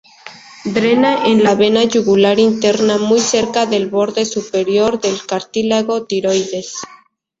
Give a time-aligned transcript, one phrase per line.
[0.65, 6.73] Drena en la vena yugular interna muy cerca del borde superior del cartílago tiroides.